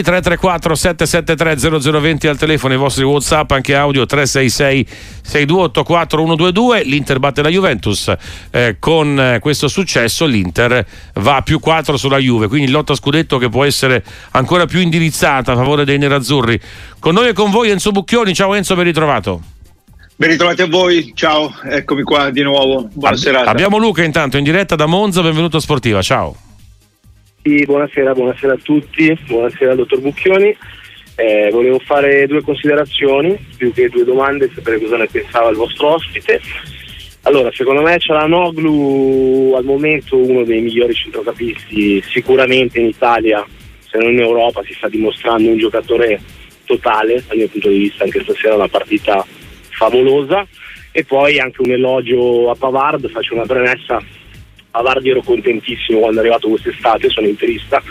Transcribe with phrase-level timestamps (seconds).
[0.00, 4.86] 334 773 0020 al telefono, i vostri whatsapp anche audio 366
[5.22, 8.14] 6284 122 l'Inter batte la Juventus
[8.52, 13.38] eh, con eh, questo successo l'Inter va a più 4 sulla Juve quindi lotta scudetto
[13.38, 16.60] che può essere ancora più indirizzata a favore dei nerazzurri.
[17.00, 18.34] Con noi e con voi Enzo Bucchioni.
[18.34, 19.42] Ciao Enzo ben ritrovato.
[20.14, 23.42] Ben ritrovati a voi, ciao, eccomi qua di nuovo, buonasera.
[23.46, 26.36] Abbiamo Luca intanto in diretta da Monza, benvenuto a Sportiva, ciao.
[27.48, 30.54] Sì, buonasera, buonasera a tutti, buonasera al dottor Bucchioni.
[31.16, 35.94] Eh, volevo fare due considerazioni, più che due domande, sapere cosa ne pensava il vostro
[35.94, 36.42] ospite.
[37.22, 43.42] Allora, secondo me Cialanoglu al momento uno dei migliori centrocampisti sicuramente in Italia,
[43.88, 46.20] se non in Europa, si sta dimostrando un giocatore
[46.66, 49.24] totale, dal mio punto di vista anche stasera una partita
[49.70, 50.46] favolosa.
[50.92, 54.02] E poi anche un elogio a Pavard, faccio una premessa,
[54.78, 57.82] a Vardi ero contentissimo quando è arrivato quest'estate, sono interista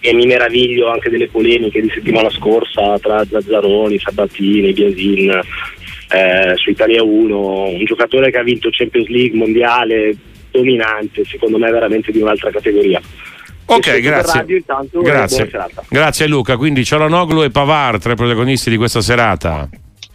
[0.00, 6.70] e mi meraviglio anche delle polemiche di settimana scorsa tra Zazzaroni, Sabatini, Biasin eh, su
[6.70, 10.16] Italia 1, un giocatore che ha vinto Champions League mondiale
[10.50, 13.00] dominante, secondo me veramente di un'altra categoria.
[13.68, 14.40] Ok, grazie.
[14.40, 15.50] Radio, intanto, grazie.
[15.88, 19.68] grazie Luca, quindi Cialanoglu e Pavar, tre protagonisti di questa serata.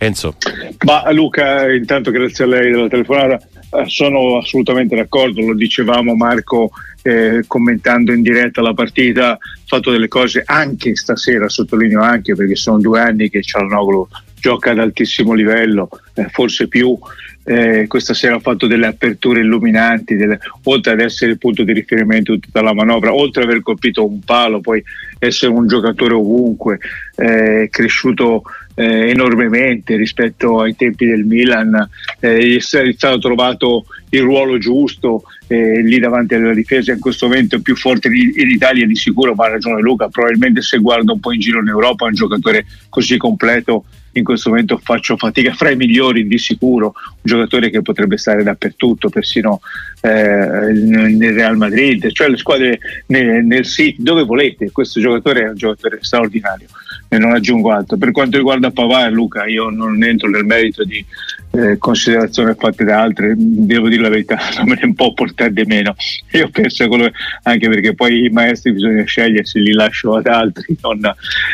[0.03, 0.35] Enzo.
[0.83, 3.39] Ma Luca, intanto grazie a lei della telefonata.
[3.69, 6.71] Eh, sono assolutamente d'accordo, lo dicevamo Marco
[7.03, 12.55] eh, commentando in diretta la partita, ha fatto delle cose anche stasera, sottolineo anche perché
[12.55, 14.07] sono due anni che Cialanoglu
[14.39, 16.97] gioca ad altissimo livello, eh, forse più.
[17.44, 21.73] Eh, questa sera ha fatto delle aperture illuminanti, delle, oltre ad essere il punto di
[21.73, 24.83] riferimento di tutta la manovra, oltre ad aver colpito un palo, poi
[25.19, 26.79] essere un giocatore ovunque,
[27.16, 28.44] eh, cresciuto
[28.75, 35.81] eh, enormemente rispetto ai tempi del Milan, eh, è stato trovato il ruolo giusto eh,
[35.81, 39.45] lì davanti alla difesa in questo momento è più forte in Italia di sicuro, ma
[39.45, 43.17] ha ragione Luca, probabilmente se guarda un po' in giro in Europa un giocatore così
[43.17, 48.17] completo in questo momento faccio fatica, fra i migliori di sicuro, un giocatore che potrebbe
[48.17, 49.62] stare dappertutto, persino
[50.01, 55.50] eh, nel Real Madrid, cioè le squadre nel, nel City, dove volete, questo giocatore è
[55.50, 56.68] un giocatore straordinario
[57.13, 57.97] e non aggiungo altro.
[57.97, 61.05] Per quanto riguarda Pavard, Luca, io non entro nel merito di
[61.51, 65.51] eh, considerazioni fatte da altri, devo dire la verità, non me ne un po' portare
[65.51, 65.94] di meno.
[66.31, 67.11] Io penso quello,
[67.44, 70.77] anche perché poi i maestri bisogna scegliere se li lascio ad altri.
[70.91, 71.00] Non,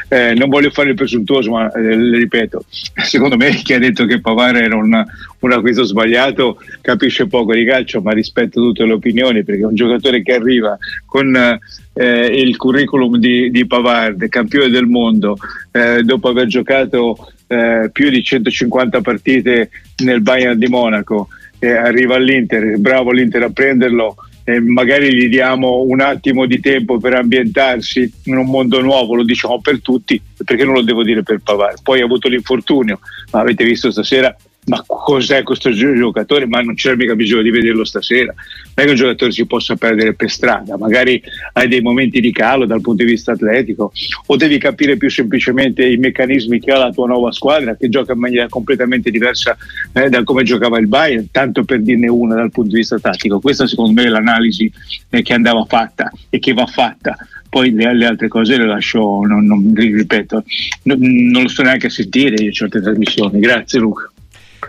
[0.09, 2.63] eh, non voglio fare il presuntuoso, ma eh, ripeto,
[3.03, 5.05] secondo me chi ha detto che Pavard era una,
[5.39, 10.23] un acquisto sbagliato capisce poco di calcio, ma rispetto tutte le opinioni, perché un giocatore
[10.23, 11.59] che arriva con
[11.97, 15.37] eh, il curriculum di, di, Pavard, campione del mondo,
[15.71, 19.69] eh, dopo aver giocato eh, più di 150 partite
[20.03, 24.15] nel Bayern di Monaco, arriva all'Inter, bravo l'Inter a prenderlo.
[24.61, 29.59] Magari gli diamo un attimo di tempo per ambientarsi in un mondo nuovo, lo diciamo
[29.59, 31.81] per tutti, perché non lo devo dire per Pavard.
[31.81, 32.99] Poi ha avuto l'infortunio,
[33.31, 34.33] ma avete visto stasera
[34.67, 36.45] ma cos'è questo giocatore?
[36.45, 38.33] Ma non c'era mica bisogno di vederlo stasera.
[38.33, 41.21] Non è che un giocatore si possa perdere per strada, magari
[41.53, 43.91] hai dei momenti di calo dal punto di vista atletico,
[44.25, 48.13] o devi capire più semplicemente i meccanismi che ha la tua nuova squadra, che gioca
[48.13, 49.57] in maniera completamente diversa
[49.93, 53.39] eh, da come giocava il Bayern, tanto per dirne una dal punto di vista tattico.
[53.39, 54.71] Questa secondo me è l'analisi
[55.09, 57.15] eh, che andava fatta e che va fatta
[57.49, 60.43] poi le, le, altre cose le lascio, non, non ripeto,
[60.83, 63.39] non, non, lo sto neanche a sentire in certe trasmissioni.
[63.39, 64.11] Grazie Luca.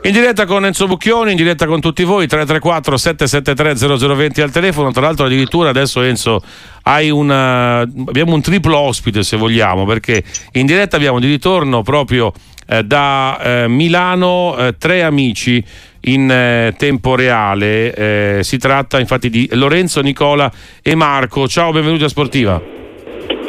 [0.02, 4.92] In diretta con Enzo Bucchioni, in diretta con tutti voi, 334 773 0020 al telefono.
[4.92, 6.40] Tra l'altro, addirittura adesso Enzo
[7.10, 10.22] una, abbiamo un triplo ospite se vogliamo, perché
[10.52, 12.32] in diretta abbiamo di ritorno proprio
[12.68, 15.62] eh, da eh, Milano eh, tre amici
[16.02, 17.92] in eh, tempo reale.
[17.92, 21.48] Eh, si tratta infatti di Lorenzo, Nicola e Marco.
[21.48, 22.62] Ciao, benvenuti a Sportiva.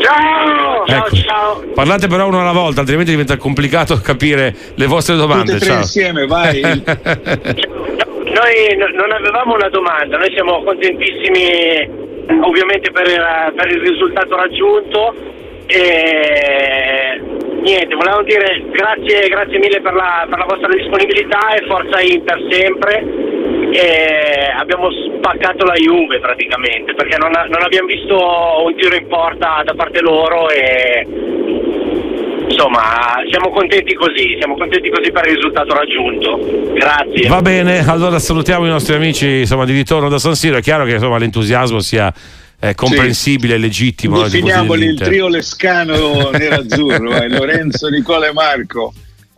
[0.01, 0.59] Ciao!
[0.97, 1.16] Ecco.
[1.16, 5.53] Ciao, Parlate però uno alla volta, altrimenti diventa complicato capire le vostre domande.
[5.53, 5.77] Tutte ciao.
[5.77, 6.61] insieme, vai.
[8.39, 12.07] noi non avevamo una domanda, noi siamo contentissimi
[12.41, 15.13] ovviamente per, per il risultato raggiunto
[15.66, 17.22] e
[17.61, 22.41] niente, volevamo dire grazie, grazie mille per la, per la vostra disponibilità e forza Inter
[22.49, 23.39] sempre
[23.71, 28.16] e abbiamo spaccato la Juve praticamente perché non, non, abbiamo visto
[28.66, 31.05] un tiro in porta da parte loro e
[32.49, 36.73] insomma siamo contenti così, siamo contenti così per il risultato raggiunto.
[36.73, 37.27] Grazie.
[37.27, 40.85] Va bene, allora salutiamo i nostri amici insomma, di ritorno da San Siro, è chiaro
[40.85, 42.11] che insomma, l'entusiasmo sia
[42.59, 43.61] è comprensibile e sì.
[43.61, 44.21] legittimo.
[44.23, 48.93] Definiamoli il trio Lescano nerazzurro, eh, Lorenzo, Nicola e Marco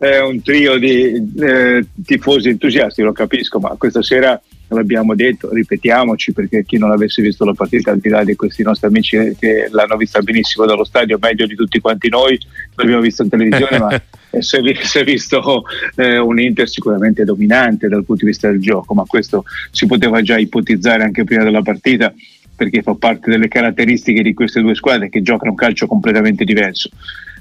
[0.08, 6.32] è un trio di eh, tifosi entusiasti, lo capisco, ma questa sera l'abbiamo detto, ripetiamoci
[6.32, 9.68] perché chi non avesse visto la partita, al di là di questi nostri amici che
[9.70, 12.36] l'hanno vista benissimo dallo stadio, meglio di tutti quanti noi,
[12.74, 14.02] l'abbiamo visto in televisione, ma
[14.40, 14.56] si
[14.98, 15.62] è visto
[15.94, 20.20] eh, un Inter sicuramente dominante dal punto di vista del gioco, ma questo si poteva
[20.20, 22.12] già ipotizzare anche prima della partita
[22.56, 26.90] perché fa parte delle caratteristiche di queste due squadre che giocano un calcio completamente diverso.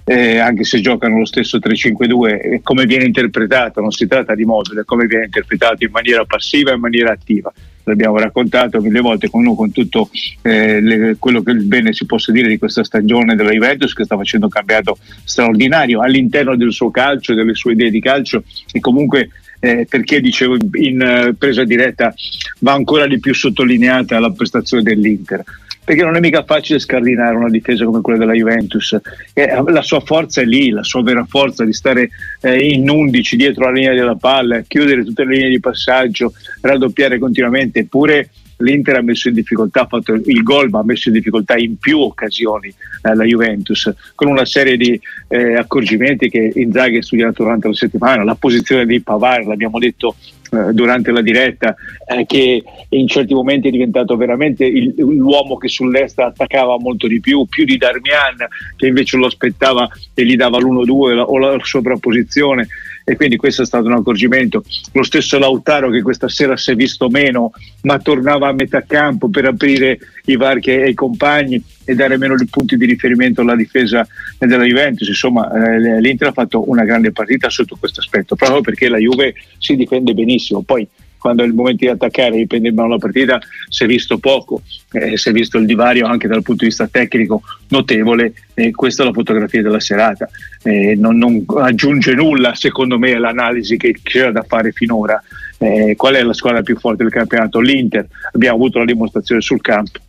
[0.04, 4.84] Eh, anche se giocano lo stesso 3-5-2, come viene interpretato, non si tratta di modulo,
[4.84, 7.54] come viene interpretato in maniera passiva e in maniera attiva.
[7.84, 10.10] L'abbiamo raccontato mille volte con, con tutto
[10.44, 14.16] eh, le, quello che bene si possa dire di questa stagione della Juventus che sta
[14.16, 19.30] facendo un cambiato straordinario all'interno del suo calcio, delle sue idee di calcio e comunque
[19.60, 22.14] eh, perché dicevo in uh, presa diretta
[22.60, 25.44] va ancora di più sottolineata la prestazione dell'Inter
[25.84, 29.00] perché non è mica facile scardinare una difesa come quella della Juventus.
[29.34, 32.10] Eh, la sua forza è lì, la sua vera forza di stare
[32.42, 37.18] eh, in 11 dietro la linea della palla, chiudere tutte le linee di passaggio, raddoppiare
[37.18, 38.30] continuamente, eppure
[38.62, 41.78] l'Inter ha messo in difficoltà, ha fatto il gol, ma ha messo in difficoltà in
[41.78, 47.44] più occasioni eh, la Juventus, con una serie di eh, accorgimenti che Inzaghi ha studiato
[47.44, 50.16] durante la settimana, la posizione di Pavar, l'abbiamo detto
[50.54, 51.76] eh, durante la diretta,
[52.06, 57.22] eh, che in certi momenti è diventato veramente il, l'uomo che sull'est attaccava molto di
[57.22, 58.36] più, più di Darmian,
[58.76, 62.68] che invece lo aspettava e gli dava l'1-2 o la sovrapposizione
[63.12, 64.64] e quindi questo è stato un accorgimento.
[64.94, 69.28] Lo stesso Lautaro che questa sera si è visto meno, ma tornava a metà campo
[69.28, 74.08] per aprire i varchi ai compagni e dare meno punti di riferimento alla difesa
[74.40, 75.10] della Juventus.
[75.10, 79.34] Insomma, eh, l'Inter ha fatto una grande partita sotto questo aspetto, proprio perché la Juve
[79.58, 80.62] si difende benissimo.
[80.62, 80.88] Poi
[81.22, 83.40] quando è il momento di attaccare e prendere in mano la partita
[83.70, 84.64] si è visto poco,
[84.94, 89.04] eh, si è visto il divario anche dal punto di vista tecnico notevole e questa
[89.04, 90.28] è la fotografia della serata.
[90.64, 95.22] Eh, non, non, aggiunge nulla secondo me all'analisi che c'era da fare finora.
[95.60, 97.60] Eh, qual è la squadra più forte del campionato?
[97.60, 100.00] L'Inter, abbiamo avuto la dimostrazione sul campo.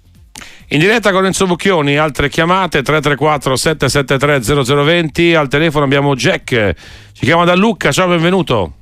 [0.69, 6.73] In diretta con Enzo Bocchioni, altre chiamate 334 773 0020, al telefono abbiamo Jack,
[7.13, 8.82] ci chiama da Lucca, ciao benvenuto.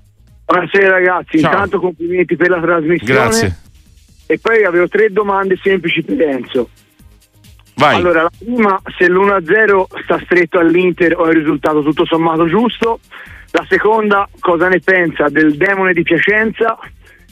[0.51, 1.53] Buonasera ragazzi, Ciao.
[1.53, 3.13] intanto complimenti per la trasmissione.
[3.13, 3.57] Grazie.
[4.27, 6.69] E poi avevo tre domande semplici per Enzo.
[7.77, 7.95] Vai.
[7.95, 12.99] Allora, la prima, se l'1-0 sta stretto all'Inter o è il risultato tutto sommato giusto.
[13.53, 16.77] La seconda, cosa ne pensa del demone di Piacenza?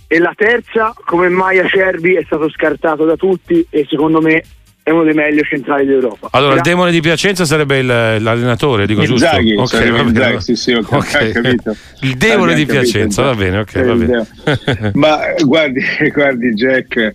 [0.07, 4.45] E la terza, come mai Acerbi è stato scartato da tutti e secondo me
[4.89, 6.29] è uno dei meglio centrali d'Europa.
[6.31, 6.71] Allora, Grazie.
[6.71, 9.77] il demone di Piacenza sarebbe il, l'allenatore, dico Inzaghi, giusto?
[9.77, 11.33] Okay, va Inzaghi, sì, sì, okay, okay.
[11.33, 11.77] capito.
[12.01, 14.27] Il demone di Piacenza, va bene, ok, va bene.
[14.95, 17.13] Ma guardi, guardi Jack,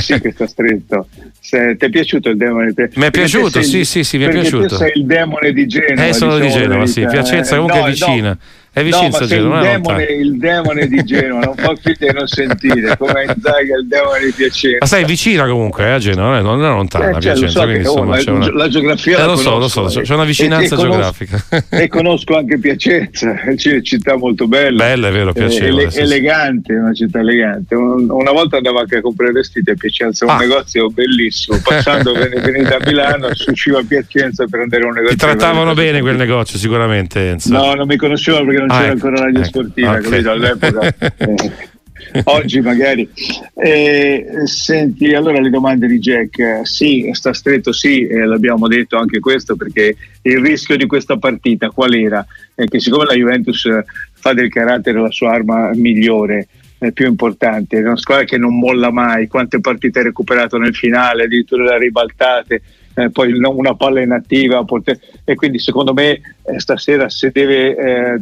[0.00, 1.08] sì che sta stretto.
[1.40, 3.00] Se, ti è piaciuto il demone di Piacenza?
[3.00, 4.76] Mi è piaciuto, sì, sì, sì, mi è piaciuto.
[4.76, 6.06] sei il demone di Genova.
[6.06, 7.06] Eh, sono diciamo, di Genova, sì.
[7.06, 8.28] Piacenza comunque no, è vicina.
[8.28, 8.38] No
[8.74, 12.26] è vicino no, Genova, il demone, il demone, di Genova, non fa finta di non
[12.26, 14.78] sentire, come Inzaghi il demone di Piacenza.
[14.80, 17.78] Ma sei vicina comunque eh, a Genova, non è lontana eh, cioè, Piacenza, so quindi,
[17.78, 18.52] insomma, oh, una...
[18.52, 21.44] la geografia eh, lo so, lo so, c'è una vicinanza e, e geografica.
[21.48, 24.84] Conosco, e conosco anche Piacenza, c'è città molto bella.
[24.84, 25.82] Bella, è vero, eh, piacevole.
[25.82, 27.76] Ele- sì, elegante, una città elegante.
[27.76, 30.38] una volta andavo anche a comprare vestiti a Piacenza, un ah.
[30.38, 35.16] negozio bellissimo, passando venendo a Milano, si usciva a Piacenza per andare a un negozio.
[35.16, 37.52] Ti trattavano bene quel negozio sicuramente, Enzo.
[37.52, 39.06] No, non mi conoscevano perché non ah, c'era ecco.
[39.06, 39.48] ancora radio ecco.
[39.48, 40.02] sportiva, okay.
[40.02, 40.30] capito?
[40.30, 40.94] All'epoca.
[42.12, 43.08] Eh, oggi magari.
[43.54, 49.20] Eh, senti, allora le domande di Jack, sì, sta stretto, sì, eh, l'abbiamo detto anche
[49.20, 52.24] questo perché il rischio di questa partita qual era?
[52.54, 53.68] È che siccome la Juventus
[54.12, 56.48] fa del carattere la sua arma migliore,
[56.92, 61.24] più importante, è una squadra che non molla mai, quante partite ha recuperato nel finale,
[61.24, 62.62] addirittura le ribaltate,
[62.94, 64.98] eh, poi una palla inattiva poter...
[65.24, 68.16] e quindi secondo me eh, stasera se deve, eh,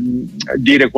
[0.56, 0.90] dire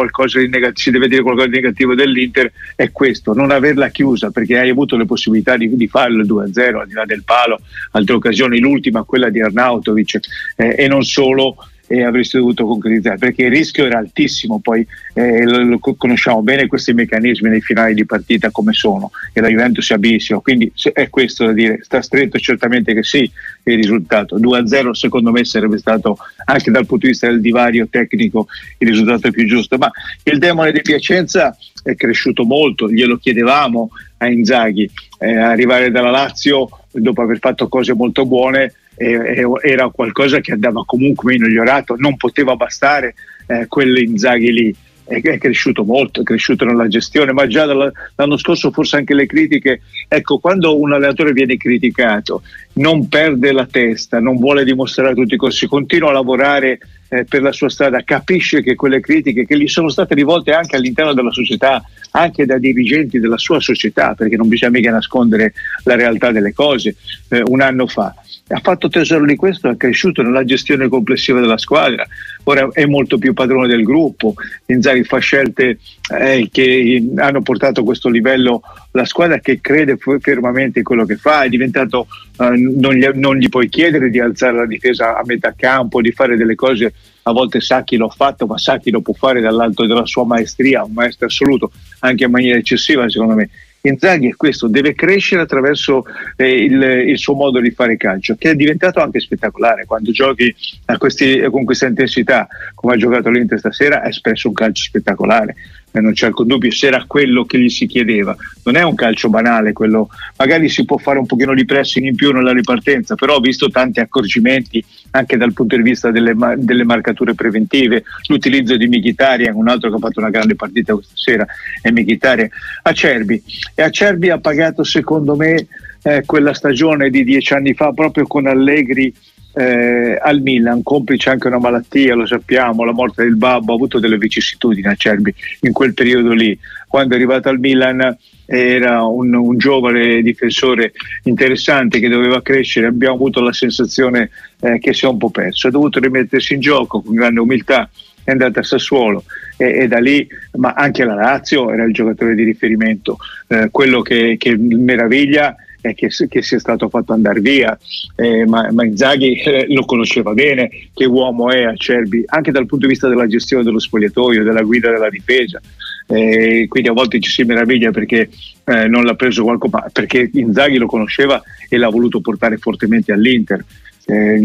[0.48, 4.70] negativo, si deve dire qualcosa di negativo dell'Inter è questo, non averla chiusa perché hai
[4.70, 7.60] avuto le possibilità di, di farlo 2-0 al di là del palo,
[7.92, 10.20] altre occasioni, l'ultima quella di Arnautovic
[10.56, 15.44] eh, e non solo e avreste dovuto concretizzare perché il rischio era altissimo poi eh,
[15.44, 19.90] lo, lo, conosciamo bene questi meccanismi nei finali di partita come sono e la Juventus
[19.90, 23.30] è abilissimo quindi è questo da dire sta stretto certamente che sì
[23.64, 28.46] il risultato 2-0 secondo me sarebbe stato anche dal punto di vista del divario tecnico
[28.78, 29.90] il risultato più giusto ma
[30.22, 36.68] il demone di Piacenza è cresciuto molto glielo chiedevamo a Inzaghi eh, arrivare dalla Lazio
[36.90, 43.14] dopo aver fatto cose molto buone era qualcosa che andava comunque migliorato, non poteva bastare
[43.46, 44.74] eh, quell'Inzaghi lì.
[45.06, 49.82] È, cresciuto molto, è cresciuto nella gestione, ma già l'anno scorso forse anche le critiche.
[50.08, 52.42] Ecco, quando un allenatore viene criticato,
[52.74, 56.78] non perde la testa, non vuole dimostrare a tutti i costi, continua a lavorare
[57.14, 60.74] eh, per la sua strada, capisce che quelle critiche che gli sono state rivolte anche
[60.76, 65.52] all'interno della società, anche da dirigenti della sua società, perché non bisogna mica nascondere
[65.84, 66.96] la realtà delle cose,
[67.28, 68.14] eh, un anno fa.
[68.48, 72.06] Ha fatto tesoro di questo, è cresciuto nella gestione complessiva della squadra,
[72.44, 74.34] ora è molto più padrone del gruppo,
[74.66, 75.78] Inzaghi fa scelte
[76.18, 81.16] eh, che hanno portato a questo livello la squadra che crede fermamente in quello che
[81.16, 82.06] fa, è diventato,
[82.38, 86.12] eh, non, gli, non, gli, puoi chiedere di alzare la difesa a metà campo, di
[86.12, 90.06] fare delle cose, a volte Sacchi l'ha fatto, ma Sacchi lo può fare dall'alto della
[90.06, 93.50] sua maestria, un maestro assoluto, anche in maniera eccessiva secondo me.
[93.86, 96.04] Inzaghi è questo, deve crescere attraverso
[96.36, 99.84] eh, il, il, suo modo di fare calcio, che è diventato anche spettacolare.
[99.84, 100.54] Quando giochi
[100.96, 105.54] questi, con questa intensità, come ha giocato l'Inter stasera, ha espresso un calcio spettacolare
[105.96, 108.34] e non c'è alcun dubbio, se era quello che gli si chiedeva.
[108.64, 112.16] Non è un calcio banale quello, magari si può fare un pochino di pressing in
[112.16, 116.82] più nella ripartenza, però ho visto tanti accorgimenti anche dal punto di vista delle, delle
[116.82, 121.46] marcature preventive, l'utilizzo di Michitarian, un altro che ha fatto una grande partita questa sera,
[121.80, 122.48] è Michitarian,
[122.82, 123.40] Acerbi.
[123.76, 125.68] E Acerbi ha pagato secondo me
[126.02, 129.14] eh, quella stagione di dieci anni fa proprio con Allegri
[129.54, 133.98] eh, al Milan, complice anche una malattia, lo sappiamo, la morte del babbo, ha avuto
[133.98, 136.58] delle vicissitudini a Cerbi in quel periodo lì.
[136.88, 140.92] Quando è arrivato al Milan era un, un, giovane difensore
[141.24, 144.30] interessante che doveva crescere, abbiamo avuto la sensazione
[144.60, 147.88] eh, che si è un po' perso, ha dovuto rimettersi in gioco con grande umiltà,
[148.22, 149.24] è andato a Sassuolo
[149.56, 153.18] e, e, da lì, ma anche la Lazio era il giocatore di riferimento,
[153.48, 157.78] eh, quello che, che meraviglia eh, che, che, sia stato fatto andare via,
[158.16, 162.92] eh, ma, Inzaghi eh, lo conosceva bene, che uomo è Acerbi, anche dal punto di
[162.92, 165.60] vista della gestione dello spogliatoio, della guida della difesa.
[166.06, 168.30] Eh, quindi a volte ci si meraviglia perché
[168.64, 173.62] eh, non l'ha preso qualcuno, perché Inzaghi lo conosceva e l'ha voluto portare fortemente all'Inter.
[174.06, 174.44] Eh,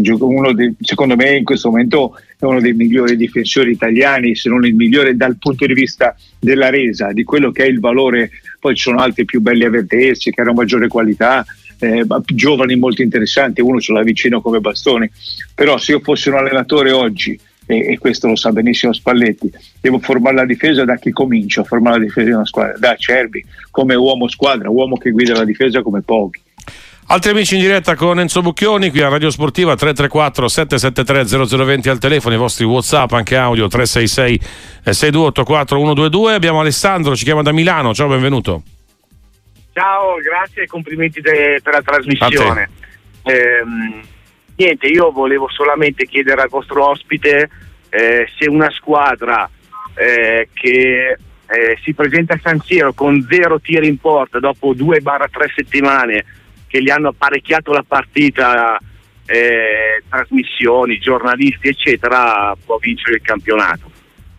[0.54, 4.74] dei, secondo me in questo momento è uno dei migliori difensori italiani, se non il
[4.74, 8.30] migliore dal punto di vista della resa, di quello che è il valore.
[8.58, 9.70] Poi ci sono altri più belli a
[10.30, 11.44] che hanno maggiore qualità,
[11.78, 15.10] eh, giovani molto interessanti, uno ce l'ha vicino come bastoni,
[15.54, 19.50] però se io fossi un allenatore oggi, e, e, questo lo sa benissimo Spalletti,
[19.80, 22.96] devo formare la difesa da chi comincio a formare la difesa di una squadra, da
[22.96, 26.40] Cerbi, come uomo squadra, uomo che guida la difesa come pochi.
[27.12, 31.98] Altri amici in diretta con Enzo Bucchioni qui a Radio Sportiva 334 773 0020 al
[31.98, 34.38] telefono, i vostri WhatsApp anche audio 366
[34.84, 36.34] 6284 122.
[36.34, 37.92] Abbiamo Alessandro, ci chiama da Milano.
[37.94, 38.62] Ciao, benvenuto.
[39.72, 42.70] Ciao, grazie e complimenti de- per la trasmissione.
[43.24, 43.64] Eh,
[44.54, 47.50] niente, io volevo solamente chiedere al vostro ospite
[47.88, 49.50] eh, se una squadra
[49.94, 51.16] eh, che
[51.48, 56.24] eh, si presenta a San Siro con zero tiri in porta dopo 2-3 settimane
[56.70, 58.78] che gli hanno apparecchiato la partita,
[59.26, 63.90] eh, trasmissioni, giornalisti, eccetera, può vincere il campionato.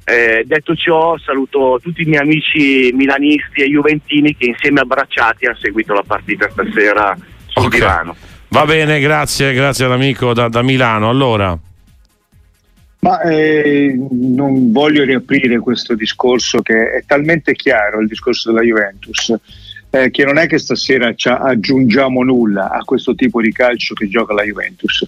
[0.05, 5.57] Eh, detto ciò, saluto tutti i miei amici milanisti e juventini che insieme abbracciati hanno
[5.57, 7.15] seguito la partita stasera
[7.47, 7.79] sul okay.
[7.79, 8.15] divano.
[8.47, 11.09] Va bene, grazie, grazie all'amico da, da Milano.
[11.09, 11.57] Allora.
[12.99, 19.33] Ma eh, non voglio riaprire questo discorso che è talmente chiaro, il discorso della Juventus
[19.91, 24.33] eh, che non è che stasera aggiungiamo nulla a questo tipo di calcio che gioca
[24.33, 25.05] la Juventus.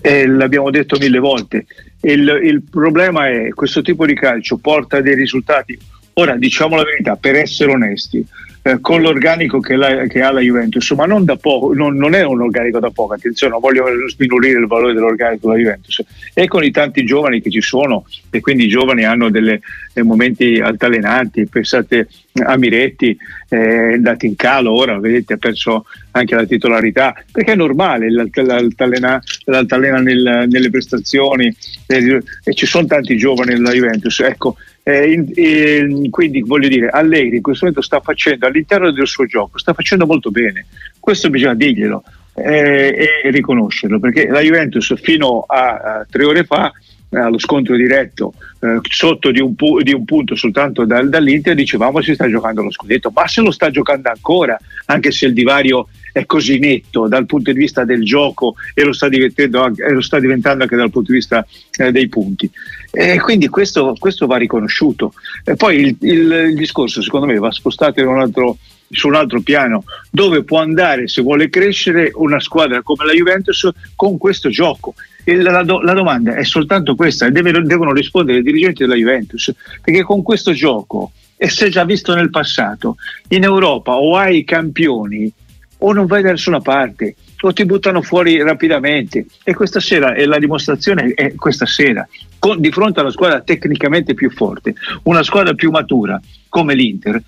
[0.00, 1.66] Eh, l'abbiamo detto mille volte.
[2.02, 5.78] Il, il problema è che questo tipo di calcio porta dei risultati.
[6.14, 8.24] Ora diciamo la verità, per essere onesti,
[8.66, 12.14] eh, con l'organico che, la, che, ha la Juventus, ma non da poco, non, non,
[12.14, 16.02] è un organico da poco, attenzione, non voglio sminuire il valore dell'organico della Juventus,
[16.32, 19.60] e con i tanti giovani che ci sono, e quindi i giovani hanno delle,
[19.92, 22.08] dei momenti altalenanti, pensate
[22.42, 23.14] a Miretti,
[23.46, 28.10] è eh, andato in calo ora, vedete, ha perso anche la titolarità, perché è normale
[28.10, 31.54] l'altalena, l'altalena nel, nelle prestazioni,
[31.86, 36.88] eh, e ci sono tanti giovani nella Juventus, ecco, eh, in, in, quindi voglio dire,
[36.88, 40.66] Allegri in questo momento sta facendo all'interno del suo gioco, sta facendo molto bene.
[41.00, 46.70] Questo bisogna dirglielo eh, e riconoscerlo, perché la Juventus fino a, a tre ore fa
[47.08, 51.54] eh, allo scontro diretto eh, sotto di un, pu- di un, punto soltanto dal, dall'Inter
[51.54, 55.32] dicevamo si sta giocando lo scudetto ma se lo sta giocando ancora anche se il
[55.32, 60.00] divario è così netto dal punto di vista del gioco e lo sta, e lo
[60.00, 61.44] sta diventando anche dal punto di vista
[61.76, 62.48] eh, dei punti.
[62.94, 65.12] E quindi questo, questo va riconosciuto.
[65.44, 68.56] E poi il, il, il, discorso secondo me va spostato un altro,
[68.88, 73.68] su un altro piano, dove può andare se vuole crescere una squadra come la Juventus
[73.96, 74.94] con questo gioco.
[75.24, 80.22] La, la, domanda è soltanto questa deve, devono rispondere i dirigenti della Juventus, perché con
[80.22, 82.96] questo gioco, e è già visto nel passato,
[83.28, 85.32] in Europa o hai campioni
[85.78, 90.24] o non vai da nessuna parte o ti buttano fuori rapidamente e questa sera e
[90.24, 92.06] la dimostrazione è questa sera
[92.38, 94.74] con, di fronte a una squadra tecnicamente più forte,
[95.04, 97.22] una squadra più matura come l'Inter,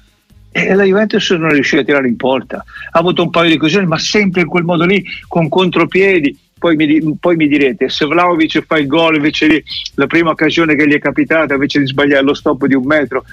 [0.51, 2.65] e la Juventus non è riuscita a tirare in porta.
[2.91, 6.39] Ha avuto un paio di occasioni, ma sempre in quel modo lì, con contropiedi.
[6.59, 9.63] Poi mi, poi mi direte, se Vlaovic fa il gol invece di
[9.97, 13.25] la prima occasione che gli è capitata, invece di sbagliare lo stop di un metro,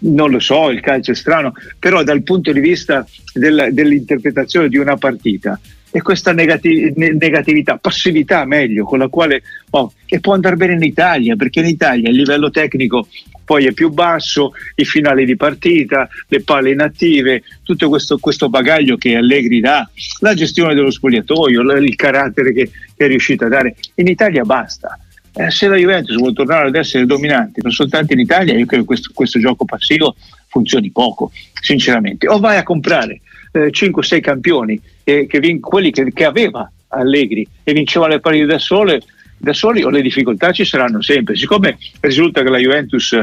[0.00, 4.78] non lo so, il calcio è strano, però dal punto di vista del, dell'interpretazione di
[4.78, 5.60] una partita
[5.96, 10.82] è questa negati- negatività, passività meglio, con la quale oh, e può andare bene in
[10.82, 13.08] Italia, perché in Italia il livello tecnico
[13.42, 18.98] poi è più basso, i finali di partita, le palle inattive, tutto questo, questo bagaglio
[18.98, 19.88] che Allegri dà,
[20.20, 23.74] la gestione dello spogliatoio, il carattere che, che è riuscito a dare.
[23.94, 24.98] In Italia basta
[25.32, 28.82] eh, se la Juventus vuole tornare ad essere dominante non soltanto in Italia, io credo
[28.82, 30.14] che questo, questo gioco passivo
[30.48, 32.28] funzioni poco, sinceramente.
[32.28, 33.20] O vai a comprare
[33.52, 38.46] eh, 5-6 campioni, eh, che vin- quelli che, che, aveva Allegri e vinceva le partite
[38.46, 39.00] da sole,
[39.36, 41.36] da soli o le difficoltà ci saranno sempre.
[41.36, 43.16] Siccome risulta che la Juventus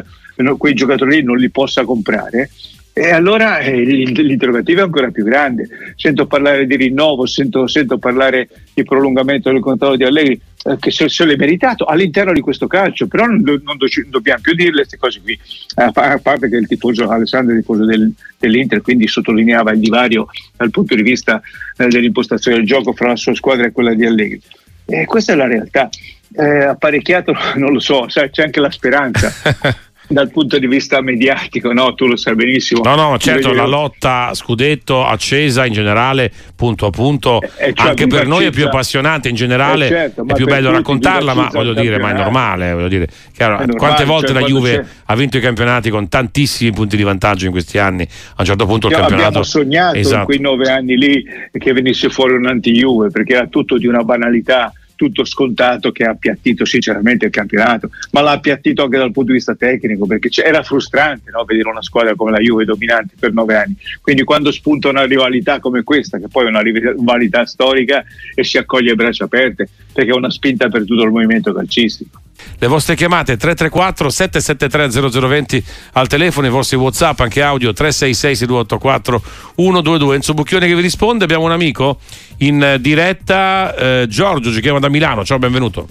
[0.57, 2.49] quei giocatori non li possa comprare,
[2.95, 5.67] e allora eh, l'interrogativo è ancora più grande.
[5.95, 10.91] Sento parlare di rinnovo, sento, sento parlare di prolungamento del contratto di Allegri, eh, che
[10.91, 14.77] se, se l'è meritato all'interno di questo calcio, però non, non, do, dobbiamo più dirle
[14.77, 15.39] queste cose qui.
[15.75, 19.79] A, a parte che il tifoso Alessandro è il tifoso del, dell'Inter, quindi sottolineava il
[19.79, 21.41] divario dal punto di vista
[21.77, 24.41] eh, dell'impostazione del gioco fra la sua squadra e quella di Allegri.
[24.86, 25.89] E questa è la realtà.
[26.36, 29.32] Eh, apparecchiato, non lo so, sai, c'è anche la speranza.
[30.13, 31.93] dal punto di vista mediatico, no?
[31.93, 32.82] tu lo sai benissimo.
[32.84, 38.08] No, no, certo, la lotta scudetto accesa in generale, punto a punto, eh, cioè, anche
[38.08, 41.74] per noi è più appassionante in generale, eh, certo, è più bello raccontarla, ma voglio
[41.74, 43.08] dire, ma è normale, voglio dire.
[43.34, 44.86] Chiaro, normale, quante volte cioè, la Juve c'è...
[45.05, 48.65] ha vinto i campionati con tantissimi punti di vantaggio in questi anni, a un certo
[48.65, 49.27] punto il campionato...
[49.27, 50.20] Abbiamo sognato esatto.
[50.20, 54.03] in quei nove anni lì che venisse fuori un anti-Juve, perché era tutto di una
[54.03, 59.31] banalità tutto scontato che ha appiattito sinceramente il campionato, ma l'ha appiattito anche dal punto
[59.31, 63.33] di vista tecnico, perché era frustrante no, vedere una squadra come la Juve dominante per
[63.33, 63.75] nove anni.
[64.01, 68.57] Quindi quando spunta una rivalità come questa, che poi è una rivalità storica, e si
[68.57, 72.21] accoglie a braccia aperte, perché è una spinta per tutto il movimento calcistico.
[72.57, 75.63] Le vostre chiamate 334 773 0020
[75.93, 79.21] al telefono, i vostri WhatsApp, anche audio 366 6284
[79.55, 80.15] 122.
[80.15, 81.23] Enzo Bucchione che vi risponde.
[81.23, 81.99] Abbiamo un amico
[82.38, 85.23] in diretta, eh, Giorgio ci chiama da Milano.
[85.23, 85.88] Ciao, benvenuto.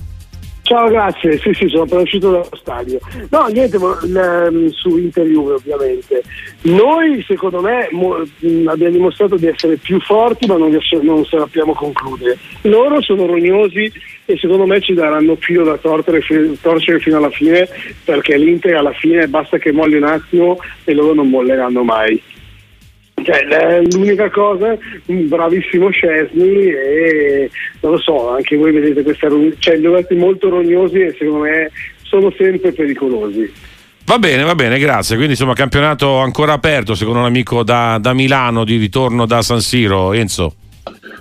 [0.73, 1.37] Ciao, grazie.
[1.37, 2.99] Sì, sì, sono appena uscito dallo stadio.
[3.29, 6.23] No, niente, l- su Inter Juve ovviamente.
[6.63, 8.25] Noi, secondo me, mo-
[8.65, 12.39] abbiamo dimostrato di essere più forti, ma non, non sappiamo concludere.
[12.63, 13.93] Loro sono rognosi
[14.25, 17.69] e secondo me ci daranno filo da torcere, torcere fino alla fine,
[18.03, 22.19] perché l'Inter alla fine basta che molli un attimo e loro non molleranno mai.
[23.25, 29.81] Cioè, l'unica cosa, un bravissimo Scesni e non lo so, anche voi vedete questa cioè
[29.81, 31.71] giocati molto rognosi e secondo me
[32.03, 33.53] sono sempre pericolosi.
[34.05, 35.15] Va bene, va bene, grazie.
[35.15, 39.61] Quindi insomma campionato ancora aperto, secondo un amico da, da Milano di ritorno da San
[39.61, 40.57] Siro, Enzo.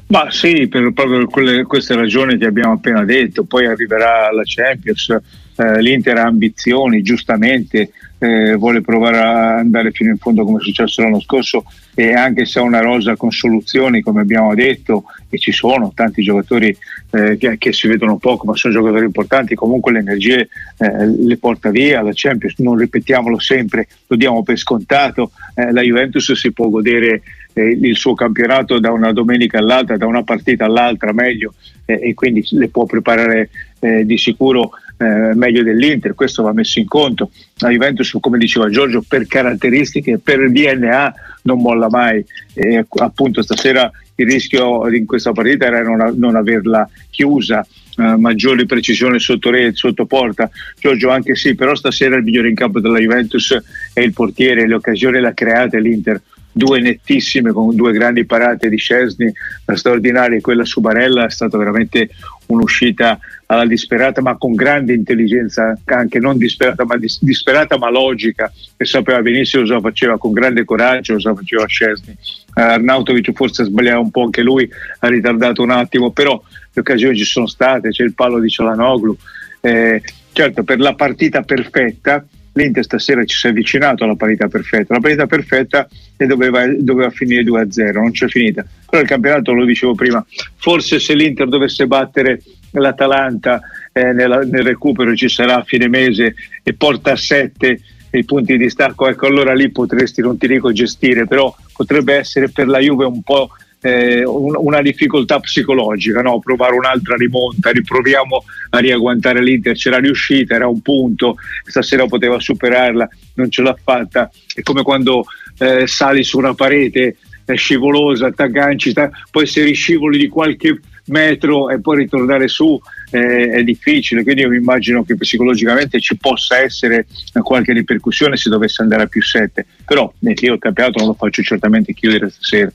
[0.07, 5.09] Ma sì, per proprio quelle, queste ragioni che abbiamo appena detto, poi arriverà la Champions,
[5.55, 10.63] eh, l'Inter ha ambizioni, giustamente, eh, vuole provare a andare fino in fondo come è
[10.63, 15.37] successo l'anno scorso e anche se ha una rosa con soluzioni come abbiamo detto e
[15.37, 16.75] ci sono tanti giocatori
[17.11, 21.37] eh, che, che, si vedono poco ma sono giocatori importanti comunque le energie eh, le
[21.37, 26.51] porta via la Champions non ripetiamolo sempre lo diamo per scontato eh, la Juventus si
[26.53, 27.23] può godere
[27.53, 31.53] eh, il suo campionato da una domenica all'altra da una partita all'altra meglio
[31.85, 33.49] eh, e quindi le può preparare
[33.81, 37.31] di sicuro eh, meglio dell'Inter, questo va messo in conto.
[37.57, 42.23] La Juventus, come diceva Giorgio, per caratteristiche, per DNA non molla mai.
[42.53, 47.65] E appunto stasera il rischio in questa partita era non, non averla chiusa.
[47.93, 50.49] Uh, maggiori precisioni sotto rete, sotto porta.
[50.79, 53.57] Giorgio anche sì, però stasera il migliore in campo della Juventus
[53.93, 56.21] è il portiere, le occasioni le ha create l'Inter
[56.51, 59.31] due nettissime con due grandi parate di Scesni,
[59.65, 62.09] la straordinaria e quella su Barella è stata veramente
[62.47, 68.51] un'uscita alla disperata ma con grande intelligenza, anche non disperata ma, dis- disperata ma logica,
[68.77, 72.15] che sapeva benissimo cosa faceva, con grande coraggio cosa faceva Scesni.
[72.53, 76.41] Uh, Arnautovic forse sbagliava un po' anche lui, ha ritardato un attimo, però
[76.73, 79.17] le occasioni ci sono state, c'è il palo di Cialanoglu.
[79.61, 84.93] Eh, certo, per la partita perfetta l'Inter stasera ci si è avvicinato alla parità perfetta.
[84.93, 85.87] La parità perfetta
[86.17, 88.65] doveva, doveva finire 2-0, non c'è finita.
[88.89, 93.61] Però il campionato, lo dicevo prima, forse se l'Inter dovesse battere l'Atalanta
[93.91, 97.79] eh, nella, nel recupero ci sarà a fine mese e porta a 7
[98.13, 102.49] i punti di distacco, ecco allora lì potresti, non ti dico gestire, però potrebbe essere
[102.49, 106.39] per la Juve un po' eh, una difficoltà psicologica, no?
[106.39, 113.09] provare un'altra rimonta, riproviamo a riagguantare l'Inter, c'era riuscita, era un punto, stasera poteva superarla,
[113.35, 115.25] non ce l'ha fatta, è come quando
[115.57, 118.93] eh, sali su una parete è scivolosa, t'agganci,
[119.31, 124.49] poi se riscivoli di qualche metro e poi ritornare su eh, è difficile, quindi io
[124.49, 127.07] mi immagino che psicologicamente ci possa essere
[127.41, 131.13] qualche ripercussione se dovesse andare a più 7, però eh, io il campionato non lo
[131.15, 132.71] faccio certamente chiudere stasera.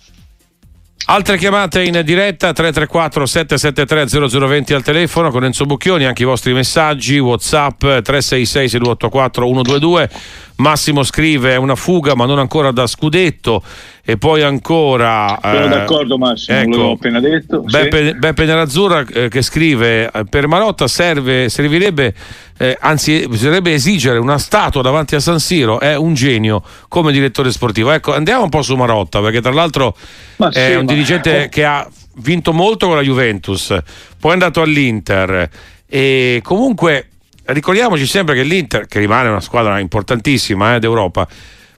[1.09, 6.53] Altre chiamate in diretta 334 773 0020 al telefono con Enzo Bucchioni, anche i vostri
[6.53, 10.11] messaggi, Whatsapp 366 6284 122.
[10.57, 13.62] Massimo scrive una fuga ma non ancora da scudetto.
[14.09, 18.14] E poi ancora sono eh, d'accordo Massimo ecco, l'ho appena detto Beppe, sì.
[18.16, 22.14] Beppe Nerazzurra eh, che scrive eh, per Marotta serve, servirebbe
[22.57, 27.51] eh, anzi bisognerebbe esigere una statua davanti a San Siro è un genio come direttore
[27.51, 27.90] sportivo.
[27.90, 29.97] Ecco andiamo un po' su Marotta perché tra l'altro
[30.37, 31.47] ma è sì, un dirigente ma...
[31.49, 31.88] che ha
[32.19, 33.77] vinto molto con la Juventus
[34.21, 35.51] poi è andato all'Inter.
[35.88, 37.09] E comunque
[37.47, 41.27] ricordiamoci sempre che l'Inter, che rimane una squadra importantissima eh, d'Europa,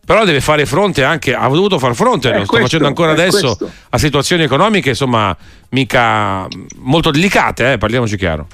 [0.05, 3.71] però deve fare fronte anche, ha dovuto far fronte, lo sta facendo ancora adesso, questo.
[3.91, 5.37] a situazioni economiche insomma
[5.71, 8.47] mica molto delicate, eh, parliamoci chiaro.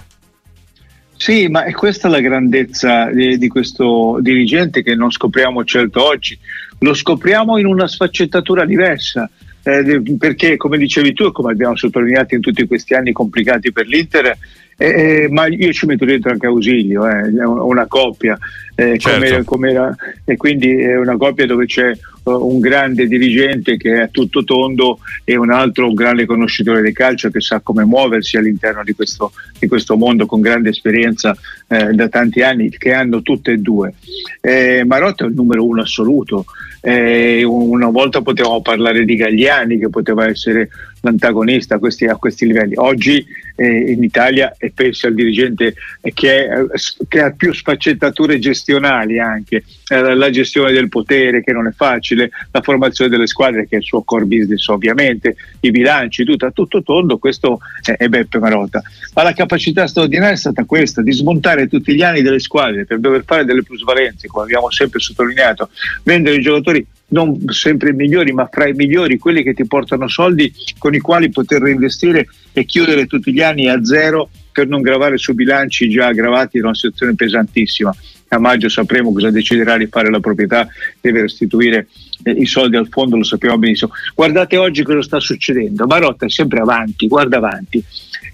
[1.16, 6.36] Sì, ma è questa la grandezza di, di, questo dirigente che non scopriamo certo oggi,
[6.80, 9.30] lo scopriamo in una sfaccettatura diversa.
[9.66, 13.86] Eh, perché come dicevi tu e come abbiamo sottolineato in tutti questi anni complicati per
[13.86, 14.36] l'Inter
[14.76, 18.36] eh, eh, ma io ci metto dentro anche Ausilio, eh, una coppia,
[18.74, 19.44] eh, certo.
[19.44, 21.92] com'era, e quindi è una coppia dove c'è
[22.24, 26.92] uh, un grande dirigente che è tutto tondo e un altro un grande conoscitore del
[26.92, 31.36] calcio che sa come muoversi all'interno di questo, di questo mondo con grande esperienza
[31.68, 33.94] eh, da tanti anni, che hanno tutte e due.
[34.40, 36.46] Eh, Marotta è il numero uno assoluto.
[36.90, 40.68] Una volta potevamo parlare di Gagliani che poteva essere
[41.00, 42.74] l'antagonista a questi, a questi livelli.
[42.76, 43.24] Oggi
[43.56, 45.74] eh, in Italia e penso al dirigente
[46.12, 46.64] che, è,
[47.08, 52.30] che ha più sfaccettature gestionali anche, eh, la gestione del potere che non è facile,
[52.50, 56.82] la formazione delle squadre che è il suo core business ovviamente, i bilanci, tutto, tutto
[56.82, 58.82] tondo, questo è, è Beppe Marotta.
[59.14, 62.98] Ma la capacità straordinaria è stata questa, di smontare tutti gli anni delle squadre per
[62.98, 65.70] dover fare delle plusvalenze, come abbiamo sempre sottolineato,
[66.02, 70.08] vendere i giocatori non sempre i migliori, ma fra i migliori, quelli che ti portano
[70.08, 74.82] soldi con i quali poter reinvestire e chiudere tutti gli anni a zero per non
[74.82, 77.94] gravare su bilanci già aggravati da una situazione pesantissima.
[78.34, 80.68] A maggio sapremo cosa deciderà di fare la proprietà,
[81.00, 81.86] deve restituire
[82.24, 83.92] eh, i soldi al fondo, lo sappiamo benissimo.
[84.14, 85.86] Guardate oggi cosa sta succedendo.
[85.86, 87.82] Marotta è sempre avanti, guarda avanti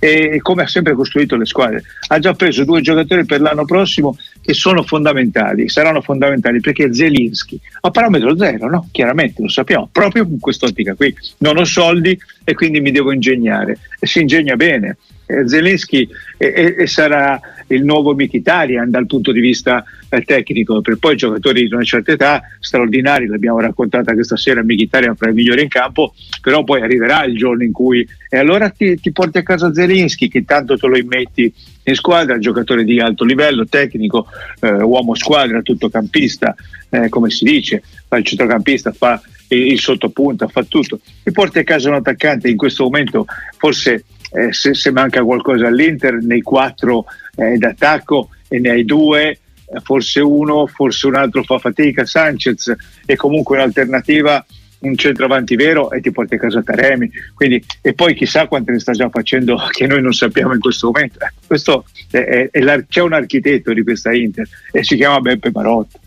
[0.03, 1.85] e come ha sempre costruito le squadre.
[2.09, 7.61] Ha già preso due giocatori per l'anno prossimo che sono fondamentali, saranno fondamentali perché Zelinski
[7.83, 8.89] a parametro zero, no?
[8.91, 11.15] chiaramente lo sappiamo, proprio in quest'ottica qui.
[11.39, 14.97] Non ho soldi e quindi mi devo ingegnare e si ingegna bene.
[15.31, 20.97] Eh, Zelensky e, e, sarà il nuovo Mkhitaryan dal punto di vista eh, tecnico, per
[20.97, 25.63] poi giocatori di una certa età straordinari, l'abbiamo raccontata questa sera, Mkhitaryan fra i migliori
[25.63, 29.43] in campo, però poi arriverà il giorno in cui e allora ti, ti porti a
[29.43, 31.53] casa Zelensky che tanto te lo immetti
[31.85, 34.27] in squadra, giocatore di alto livello, tecnico,
[34.61, 36.55] eh, uomo squadra, tuttocampista,
[36.91, 41.01] eh, come si dice, fa il centrocampista, fa il, il sottopunta, fa tutto.
[41.23, 45.67] Ti porti a casa un attaccante in questo momento forse eh, se, se, manca qualcosa
[45.67, 47.05] all'Inter, nei quattro
[47.37, 49.39] eh, d'attacco e ne hai due, eh,
[49.83, 54.45] forse uno, forse un altro fa fatica, Sanchez è comunque un'alternativa,
[54.81, 57.11] un centravanti vero e ti porti a casa Taremi.
[57.35, 60.91] Quindi, e poi chissà quante ne sta già facendo che noi non sappiamo in questo
[60.93, 61.19] momento.
[61.21, 65.51] Eh, questo è, è, è c'è un architetto di questa Inter e si chiama Beppe
[65.53, 65.99] Marotta.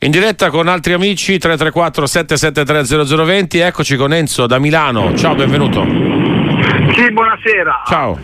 [0.00, 5.16] In diretta con altri amici 334 773 0020, eccoci con Enzo da Milano.
[5.16, 6.17] Ciao, benvenuto.
[6.98, 7.82] Sì, buonasera.
[7.86, 8.18] Ciao.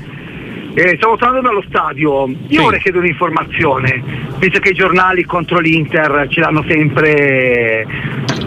[0.75, 2.27] Eh, stavo tornando dallo stadio.
[2.27, 2.57] Io sì.
[2.57, 4.03] vorrei chiedere un'informazione,
[4.39, 7.87] visto che i giornali contro l'Inter ce l'hanno sempre.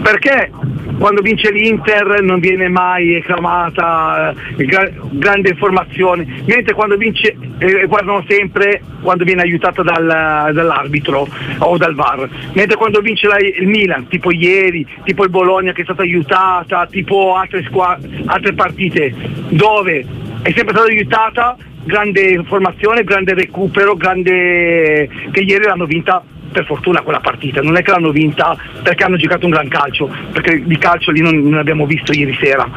[0.02, 0.50] Perché
[0.98, 7.86] quando vince l'Inter non viene mai acclamata eh, gra- grande informazione, mentre quando vince eh,
[7.86, 13.68] guardano sempre quando viene aiutata dal, dall'arbitro o dal VAR, mentre quando vince la, il
[13.68, 19.14] Milan, tipo ieri, tipo il Bologna che è stata aiutata, tipo altre, squa- altre partite
[19.48, 20.04] dove
[20.42, 27.02] è sempre stata aiutata, grande informazione, grande recupero, grande che ieri l'hanno vinta per fortuna
[27.02, 30.78] quella partita, non è che l'hanno vinta perché hanno giocato un gran calcio, perché di
[30.78, 32.68] calcio lì non, non abbiamo visto ieri sera.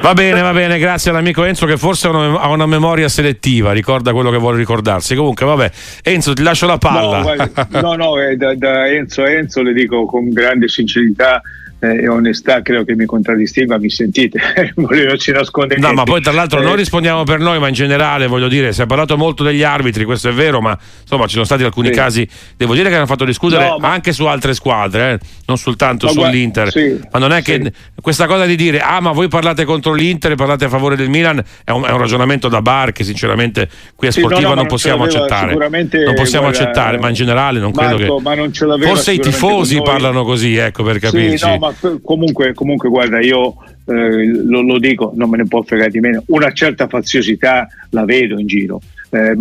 [0.00, 4.30] Va bene, va bene, grazie all'amico Enzo che forse ha una memoria selettiva, ricorda quello
[4.30, 5.14] che vuole ricordarsi.
[5.14, 5.70] Comunque, vabbè,
[6.02, 7.22] Enzo, ti lascio la palla.
[7.70, 11.40] No, no, no eh, da, da, Enzo a Enzo le dico con grande sincerità
[11.84, 14.40] eh, e onestà credo che mi contraddistinga, mi sentite,
[14.76, 17.74] non ci nasconde No, ma poi tra l'altro eh, non rispondiamo per noi, ma in
[17.74, 21.34] generale voglio dire, si è parlato molto degli arbitri, questo è vero, ma insomma ci
[21.34, 21.94] sono stati alcuni sì.
[21.94, 23.90] casi, devo dire che hanno fatto discutere no, ma...
[23.90, 27.72] anche su altre squadre, eh, non soltanto ma sull'Inter, sì, ma non è che sì.
[28.00, 31.08] questa cosa di dire ah ma voi parlate contro l'Inter e parlate a favore del
[31.08, 34.54] Milan è un, è un ragionamento da bar che sinceramente qui a Sportiva no, no,
[34.54, 38.84] non, possiamo accettare, non possiamo guarda, accettare, ma in generale non Marco, credo che...
[38.84, 41.44] Forse i tifosi parlano così, ecco per capirci.
[41.44, 43.56] no, ma comunque, comunque guarda, io
[43.86, 48.04] eh, lo, lo, dico, non me ne può fregare di meno, una certa faziosità la
[48.04, 48.80] vedo in giro.
[49.10, 49.32] Eh,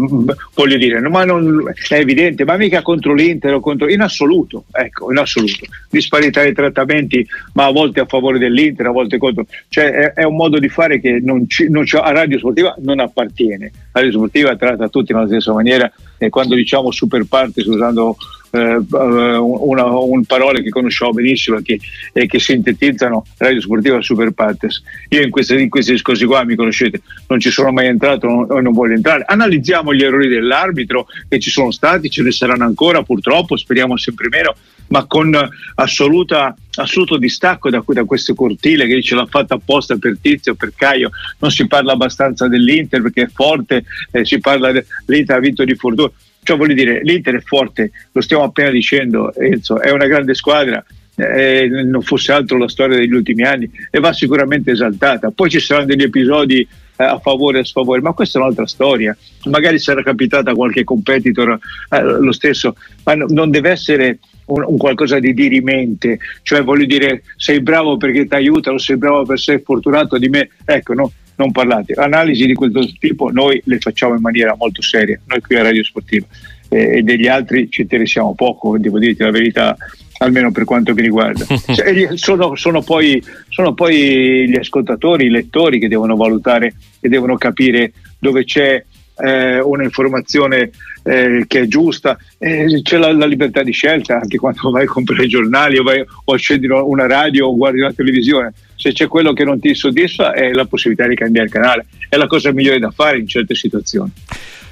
[0.53, 5.11] voglio dire, ma non, è evidente, ma mica contro l'Inter o contro in assoluto, ecco,
[5.11, 5.65] in assoluto.
[5.89, 9.47] Disparità di trattamenti, ma a volte a favore dell'Inter, a volte contro.
[9.69, 12.75] Cioè è, è un modo di fare che non ci, non ci, a Radio Sportiva
[12.81, 13.71] non appartiene.
[13.93, 18.15] Radio Sportiva tratta tutti nella stessa maniera e quando diciamo super partes usando
[18.55, 21.79] eh, eh, una, un parole che conosciamo benissimo e che,
[22.13, 24.83] e che sintetizzano Radio Sportiva Super Partes.
[25.09, 28.45] Io in, queste, in, questi discorsi qua mi conoscete, non ci sono mai entrato non,
[28.61, 29.23] non voglio entrare.
[29.25, 34.27] Analizziamo gli errori dell'arbitro che ci sono stati, ce ne saranno ancora purtroppo, speriamo sempre
[34.29, 34.53] meno,
[34.89, 35.35] ma con
[35.75, 40.73] assoluta, assoluto distacco da, da, questo cortile che dice l'ha fatta apposta per Tizio, per
[40.75, 45.63] Caio, non si parla abbastanza dell'Inter perché è forte, eh, si parla dell'Inter ha vinto
[45.63, 46.11] di fortuna
[46.43, 50.83] cioè voglio dire, l'Inter è forte, lo stiamo appena dicendo, Enzo, è una grande squadra,
[51.15, 55.31] eh, non fosse altro la storia degli ultimi anni e va sicuramente esaltata.
[55.31, 58.67] Poi ci saranno degli episodi eh, a favore e a sfavore, ma questa è un'altra
[58.67, 59.15] storia.
[59.45, 61.57] Magari sarà capitata a qualche competitor
[61.89, 66.85] eh, lo stesso, ma no, non deve essere un, un, qualcosa di dirimente, cioè voglio
[66.85, 70.93] dire sei bravo perché ti aiuta o sei bravo per essere fortunato di me, ecco
[70.93, 71.11] no,
[71.43, 71.93] non parlate.
[71.93, 75.83] Analisi di questo tipo noi le facciamo in maniera molto seria, noi qui a Radio
[75.83, 76.25] Sportiva
[76.69, 79.75] eh, e degli altri ci interessiamo poco, devo dirti la verità,
[80.19, 81.45] almeno per quanto mi riguarda.
[81.73, 87.35] Cioè, sono, sono, poi, sono, poi, gli ascoltatori, i lettori che devono valutare e devono
[87.37, 88.83] capire dove c'è
[89.17, 90.71] eh, un'informazione
[91.03, 94.87] eh, che è giusta, eh, c'è la, la, libertà di scelta anche quando vai a
[94.87, 98.53] comprare i giornali o, vai, o accendi una radio o guardi la televisione.
[98.75, 102.27] Se c'è quello che non ti soddisfa è la possibilità di cambiare canale, è la
[102.27, 104.11] cosa migliore da fare in certe situazioni.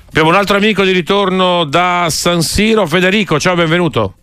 [0.07, 4.15] Abbiamo un altro amico di ritorno da San Siro, Federico, ciao, benvenuto.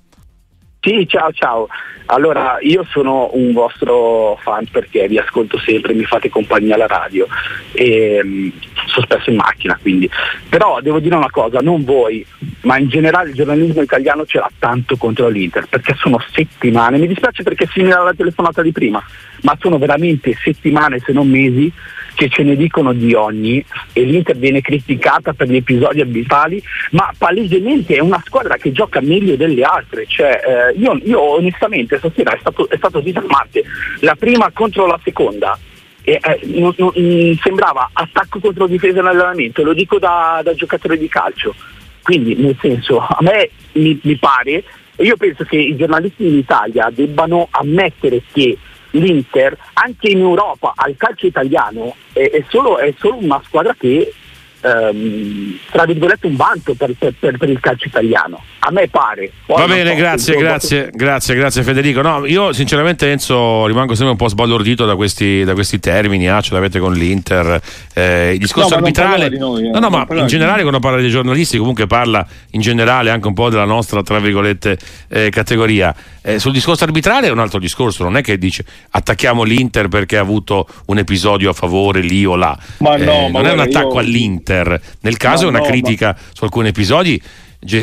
[0.80, 1.66] Sì, ciao ciao.
[2.10, 7.26] Allora, io sono un vostro fan perché vi ascolto sempre, mi fate compagnia alla radio
[7.72, 8.50] e um,
[8.86, 10.08] sono spesso in macchina quindi.
[10.48, 12.24] Però devo dire una cosa, non voi,
[12.62, 17.08] ma in generale il giornalismo italiano ce l'ha tanto contro l'Inter perché sono settimane, mi
[17.08, 19.04] dispiace perché è simile alla telefonata di prima,
[19.42, 21.70] ma sono veramente settimane se non mesi
[22.18, 27.12] che ce ne dicono di ogni e l'Inter viene criticata per gli episodi arbitrali, ma
[27.16, 30.04] palesemente è una squadra che gioca meglio delle altre.
[30.04, 30.40] Cioè,
[30.74, 33.64] eh, io, io, onestamente stasera è stato, è stato disarmante.
[34.00, 35.58] La prima contro la seconda.
[36.02, 40.96] E, eh, non, non, mm, sembrava attacco contro difesa nell'allenamento, lo dico da, da giocatore
[40.96, 41.54] di calcio.
[42.02, 44.64] Quindi, nel senso, a me mi, mi pare,
[44.96, 48.56] io penso che i giornalisti in Italia debbano ammettere che
[48.92, 54.12] l'Inter anche in Europa al calcio italiano è, è, solo, è solo, una squadra che
[54.60, 58.42] ehm, tra virgolette un vanto per, per, per, il calcio italiano.
[58.60, 59.30] A me pare.
[59.46, 60.96] Poi va bene so, grazie grazie posso...
[60.96, 62.02] grazie grazie Federico.
[62.02, 66.40] No, io sinceramente Enzo rimango sempre un po' sbalordito da questi, da questi termini ah,
[66.40, 67.60] ce l'avete con l'Inter
[67.94, 69.28] eh, il discorso no, arbitrale.
[69.30, 73.10] noi, eh, no no ma in generale quando parla dei giornalisti comunque parla in generale
[73.10, 75.94] anche un po' della nostra tra virgolette eh, categoria.
[76.20, 80.18] Eh, sul discorso arbitrale è un altro discorso non è che dice attacchiamo l'Inter perché
[80.18, 82.58] ha avuto un episodio a favore lì o là.
[82.78, 83.98] Ma no, eh, ma non è un attacco io...
[84.00, 86.16] all'Inter nel caso è una critica ma...
[86.32, 87.20] su alcuni episodi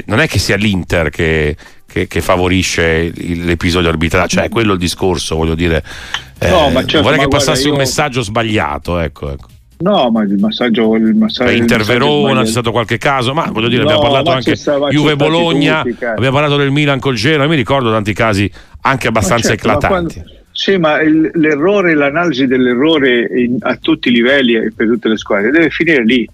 [0.05, 4.79] non è che sia l'Inter che, che, che favorisce l'episodio arbitrale, cioè è quello il
[4.79, 5.83] discorso, voglio dire.
[6.39, 7.71] Eh, no, certo, vorrei che passasse io...
[7.71, 9.31] un messaggio sbagliato, ecco.
[9.31, 9.47] ecco.
[9.77, 10.95] No, ma il massaggio.
[10.95, 14.55] Il massaggio Inter Verona, c'è stato qualche caso, ma voglio dire, no, abbiamo parlato anche
[14.89, 18.49] Juve Bologna, abbiamo parlato del Milan col Genoa, mi ricordo tanti casi
[18.81, 20.19] anche abbastanza certo, eclatanti.
[20.19, 24.87] Ma quando, sì, ma il, l'errore, l'analisi dell'errore in, a tutti i livelli e per
[24.87, 26.27] tutte le squadre deve finire lì.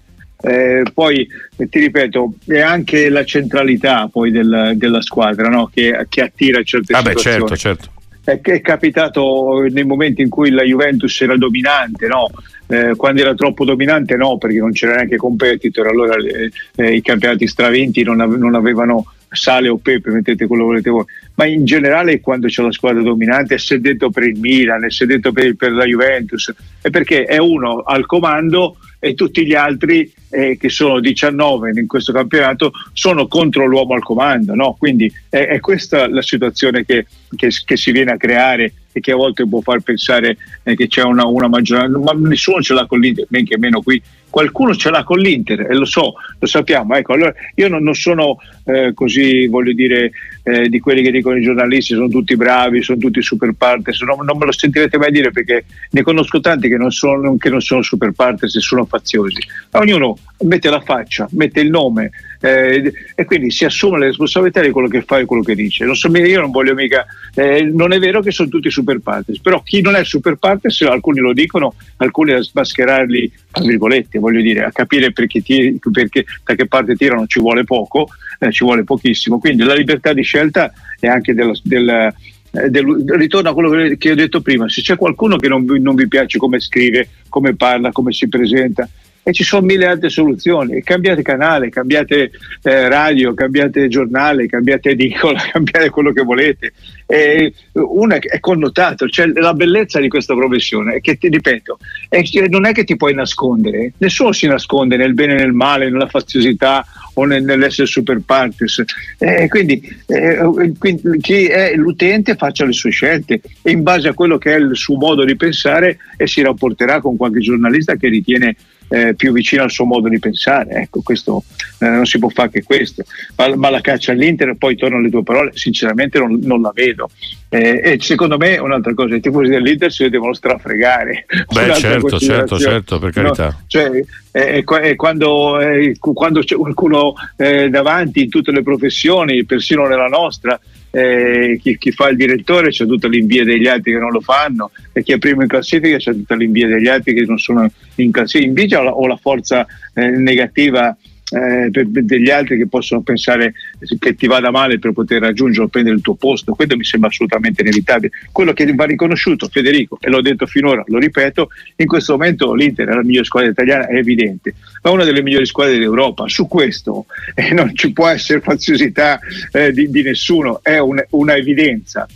[0.44, 1.26] Eh, poi
[1.56, 5.70] ti ripeto, è anche la centralità poi del, della squadra no?
[5.72, 7.38] che, che, attira certe Vabbè, situazioni.
[7.38, 7.90] Certo, certo.
[8.24, 12.28] È, è, capitato nei momenti in cui la Juventus era dominante, no?
[12.66, 17.02] eh, quando era troppo dominante no, perché non c'era neanche competitor, allora eh, eh, i
[17.02, 21.46] campionati stravinti non, ave- non avevano sale o pepe, mettete quello che volete voi, ma
[21.46, 25.54] in generale quando c'è la squadra dominante, se detto per il Milan, se detto per,
[25.54, 30.68] per la Juventus, è perché è uno al comando e tutti gli altri eh, che
[30.68, 34.76] sono 19 in questo campionato sono contro l'uomo al comando, no?
[34.78, 39.10] quindi è, è, questa la situazione che, che, che, si viene a creare e che
[39.10, 42.86] a volte può far pensare eh, che c'è una, una maggioranza, ma nessuno ce l'ha
[42.86, 46.46] con l'Inter, men che meno qui qualcuno ce l'ha con l'Inter e lo so, lo
[46.46, 46.94] sappiamo.
[46.94, 50.12] Ecco, allora io non, non sono eh, così, voglio dire,
[50.42, 54.24] eh, di quelli che dicono i giornalisti sono tutti bravi, sono tutti super partes, non,
[54.24, 57.60] non me lo sentirete mai dire perché ne conosco tanti che non sono, che non
[57.60, 59.40] sono super partes e sono faziosi.
[59.72, 64.70] Ognuno mette la faccia, mette il nome eh, e quindi si assume le responsabilità di
[64.70, 65.84] quello che fa e quello che dice.
[65.84, 69.38] Non so, io non voglio mica, eh, non è vero che sono tutti super partes,
[69.38, 74.40] però chi non è super partes, alcuni lo dicono, alcuni a smascherarli, tra virgolette, voglio
[74.40, 78.08] dire, a capire perché, ti, perché da che parte tirano ci vuole poco,
[78.40, 79.38] eh, ci vuole pochissimo.
[79.38, 82.14] Quindi la libertà di scelta è anche del, del
[82.54, 82.84] eh, del,
[83.16, 86.36] ritorno a quello che ho detto prima, se c'è qualcuno che non, non, vi piace
[86.36, 88.86] come scrive, come parla, come si presenta,
[89.22, 90.82] e ci sono mille altre soluzioni.
[90.82, 92.30] Cambiate canale, cambiate
[92.62, 96.74] eh, radio, cambiate giornale, cambiate edicola, cambiate quello che volete.
[97.06, 102.22] E una è connotato, cioè la bellezza di questa professione è che ti ripeto, è,
[102.48, 106.08] non è che ti puoi nascondere, nessuno si nasconde nel bene e nel male, nella
[106.08, 106.84] faziosità
[107.14, 108.82] o nel, nell'essere super partes.
[109.18, 114.14] Eh, quindi, eh, quindi, chi è l'utente faccia le sue scelte e in base a
[114.14, 118.08] quello che è il suo modo di pensare e si rapporterà con qualche giornalista che
[118.08, 118.56] ritiene
[118.92, 120.82] eh, più vicino al suo modo di pensare.
[120.82, 121.44] Ecco, questo
[121.78, 123.04] eh, non si può fare che questo.
[123.36, 127.08] Ma, ma, la caccia all'Inter, poi torno alle tue parole, sinceramente non, non la vedo.
[127.48, 131.24] Eh, e secondo me un'altra cosa, i tifosi dell'Inter se devono strafregare.
[131.52, 133.44] Beh, certo, certo, certo, per carità.
[133.44, 139.44] No, cioè, è, è quando, è, quando, c'è qualcuno eh, davanti in tutte le professioni,
[139.46, 140.60] persino nella nostra,
[140.94, 144.70] eh, chi, chi, fa il direttore c'è tutta l'invia degli altri che non lo fanno
[144.92, 148.12] e chi è primo in classifica c'è tutta l'invia degli altri che non sono in
[148.12, 148.46] classifica.
[148.46, 150.94] Invidia o la, o la forza eh, negativa
[151.32, 153.54] eh, per, degli altri che possono pensare
[153.98, 157.08] che ti vada male per poter raggiungere o prendere il tuo posto, quello mi sembra
[157.08, 158.12] assolutamente inevitabile.
[158.30, 162.88] Quello che va riconosciuto, Federico, e l'ho detto finora, lo ripeto, in questo momento l'Inter
[162.88, 166.28] è la migliore squadra italiana, è evidente, ma una delle migliori squadre d'Europa.
[166.28, 169.18] Su questo eh, non ci può essere faziosità
[169.52, 172.06] eh, di, di, nessuno, è un, una evidenza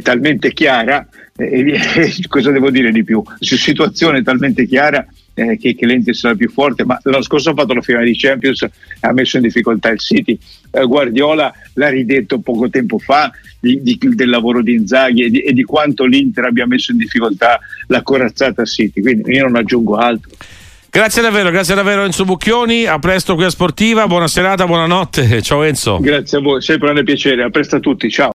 [0.00, 1.78] talmente chiara, eh,
[2.26, 3.22] cosa devo dire di più?
[3.38, 7.74] Situazione talmente chiara eh, che, che l'Inter sarà più forte, ma l'anno scorso ha fatto
[7.74, 8.70] la finale di Champions e
[9.00, 10.38] ha messo in difficoltà il City.
[10.70, 15.40] Eh, Guardiola l'ha ridetto poco tempo fa di, di, del lavoro di Inzaghi e di,
[15.40, 19.96] e di quanto l'Inter abbia messo in difficoltà la corazzata City, quindi io non aggiungo
[19.96, 20.30] altro.
[20.94, 25.64] Grazie davvero, grazie davvero Enzo Bucchioni, a presto qui a Sportiva, buona serata, buonanotte, ciao
[25.64, 25.98] Enzo.
[25.98, 28.32] Grazie a voi, sempre un piacere, a presto a tutti, ciao.